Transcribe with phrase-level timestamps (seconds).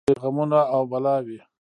[0.03, 1.39] خدای تړلي ترې غمونه او بلاوي